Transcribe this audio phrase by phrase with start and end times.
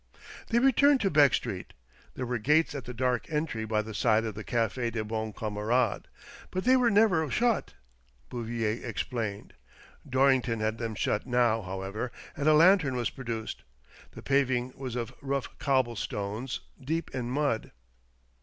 [0.47, 1.73] They returned to Beck Street.
[2.15, 5.35] There were gates at the dark entry by the side of the Cafe des Bons
[5.37, 6.05] Camarades,
[6.49, 7.75] but they were never shut,
[8.27, 9.53] Bouvier explained,
[10.09, 13.61] Dorrington had them shut now, however, and a lantern was produced.
[14.13, 17.69] The paving was of rough cobble stones, deep in mud.